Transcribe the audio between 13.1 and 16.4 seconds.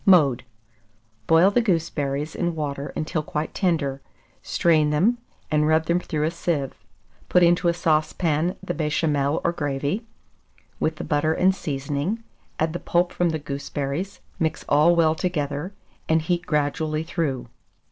from the gooseberries, mix all well together, and